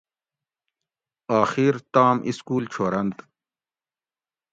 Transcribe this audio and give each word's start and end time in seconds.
آخیر 1.41 1.75
تام 1.93 2.17
اِسکول 2.29 2.63
چھورنت 2.73 3.17